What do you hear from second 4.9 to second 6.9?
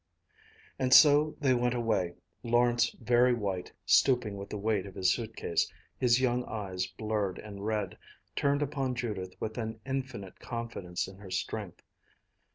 his suitcase, his young eyes,